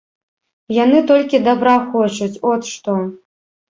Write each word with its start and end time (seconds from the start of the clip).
Яны 0.77 1.03
толькі 1.13 1.43
дабра 1.51 1.77
хочуць, 1.93 2.35
от 2.57 2.61
што. 2.75 3.01